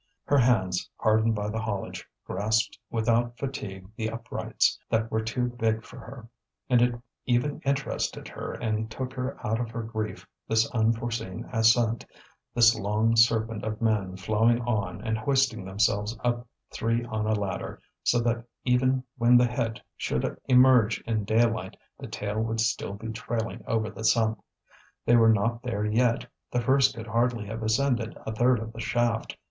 Her 0.23 0.39
hands, 0.39 0.89
hardened 0.97 1.35
by 1.35 1.51
the 1.51 1.59
haulage, 1.59 2.07
grasped 2.25 2.79
without 2.89 3.37
fatigue 3.37 3.87
the 3.95 4.09
uprights 4.09 4.79
that 4.89 5.11
were 5.11 5.21
too 5.21 5.45
big 5.49 5.83
for 5.85 5.99
her. 5.99 6.27
And 6.71 6.81
it 6.81 6.99
even 7.27 7.59
interested 7.65 8.27
her 8.27 8.51
and 8.53 8.89
took 8.89 9.13
her 9.13 9.37
out 9.45 9.59
of 9.61 9.69
her 9.69 9.83
grief, 9.83 10.25
this 10.47 10.67
unforeseen 10.71 11.45
ascent, 11.53 12.03
this 12.55 12.73
long 12.73 13.15
serpent 13.15 13.63
of 13.63 13.79
men 13.79 14.17
flowing 14.17 14.61
on 14.61 15.03
and 15.03 15.19
hoisting 15.19 15.65
themselves 15.65 16.17
up 16.23 16.47
three 16.71 17.05
on 17.05 17.27
a 17.27 17.35
ladder, 17.35 17.79
so 18.01 18.19
that 18.21 18.43
even 18.65 19.03
when 19.19 19.37
the 19.37 19.45
head 19.45 19.83
should 19.95 20.35
emerge 20.45 20.99
in 21.01 21.25
daylight 21.25 21.77
the 21.99 22.07
tail 22.07 22.41
would 22.41 22.59
still 22.59 22.93
be 22.93 23.09
trailing 23.11 23.63
over 23.67 23.91
the 23.91 24.03
sump. 24.03 24.43
They 25.05 25.15
were 25.15 25.29
not 25.31 25.61
there 25.61 25.85
yet, 25.85 26.25
the 26.49 26.59
first 26.59 26.95
could 26.95 27.05
hardly 27.05 27.45
have 27.45 27.61
ascended 27.61 28.17
a 28.25 28.31
third 28.33 28.57
of 28.57 28.73
the 28.73 28.79
shaft. 28.81 29.37